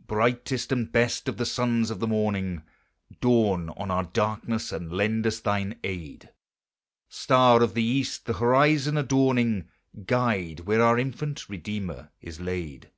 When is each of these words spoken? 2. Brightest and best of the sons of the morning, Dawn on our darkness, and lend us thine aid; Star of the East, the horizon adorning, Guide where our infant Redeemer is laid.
2. 0.00 0.04
Brightest 0.04 0.70
and 0.70 0.92
best 0.92 1.30
of 1.30 1.38
the 1.38 1.46
sons 1.46 1.90
of 1.90 1.98
the 1.98 2.06
morning, 2.06 2.62
Dawn 3.22 3.70
on 3.70 3.90
our 3.90 4.02
darkness, 4.04 4.70
and 4.70 4.92
lend 4.92 5.26
us 5.26 5.40
thine 5.40 5.78
aid; 5.82 6.28
Star 7.08 7.62
of 7.62 7.72
the 7.72 7.82
East, 7.82 8.26
the 8.26 8.34
horizon 8.34 8.98
adorning, 8.98 9.70
Guide 10.04 10.66
where 10.66 10.82
our 10.82 10.98
infant 10.98 11.48
Redeemer 11.48 12.10
is 12.20 12.38
laid. 12.38 12.90